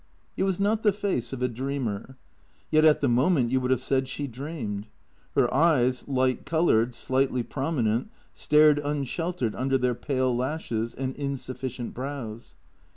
[0.35, 2.17] It was not the face of a dreamer.
[2.71, 4.87] Yet at the moment you would have said she dreamed.
[5.35, 11.93] Her eyes, light coloured, slightly prominent, stared unsheltered under their pale lashes and insuf ficient
[11.93, 12.55] brows.